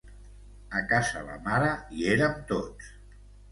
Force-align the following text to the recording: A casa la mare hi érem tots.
A 0.79 0.81
casa 0.93 1.21
la 1.27 1.37
mare 1.49 1.69
hi 1.99 2.09
érem 2.17 2.35
tots. 2.55 2.91